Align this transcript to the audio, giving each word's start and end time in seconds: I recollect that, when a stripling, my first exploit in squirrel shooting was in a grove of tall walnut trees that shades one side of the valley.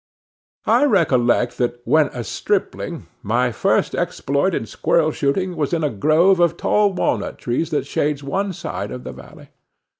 I 0.65 0.85
recollect 0.85 1.59
that, 1.59 1.79
when 1.85 2.07
a 2.07 2.23
stripling, 2.23 3.05
my 3.21 3.51
first 3.51 3.93
exploit 3.93 4.55
in 4.55 4.65
squirrel 4.65 5.11
shooting 5.11 5.55
was 5.55 5.73
in 5.73 5.83
a 5.83 5.91
grove 5.91 6.39
of 6.39 6.57
tall 6.57 6.91
walnut 6.91 7.37
trees 7.37 7.69
that 7.69 7.85
shades 7.85 8.23
one 8.23 8.51
side 8.51 8.89
of 8.89 9.03
the 9.03 9.13
valley. 9.13 9.49